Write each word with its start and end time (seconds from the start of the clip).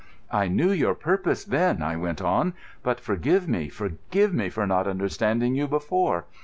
"I 0.31 0.47
knew 0.47 0.71
your 0.71 0.95
purpose 0.95 1.43
then," 1.45 1.83
I 1.83 1.95
went 1.95 2.23
on. 2.23 2.55
"But 2.81 2.99
forgive 2.99 3.47
me, 3.47 3.69
forgive 3.69 4.33
me 4.33 4.49
for 4.49 4.65
not 4.65 4.87
understanding 4.87 5.53
you 5.53 5.67
before. 5.67 6.25